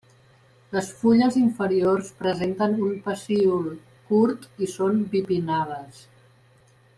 [0.75, 3.69] Les fulles inferiors presenten un pecíol
[4.09, 6.03] curt i són bipinnades.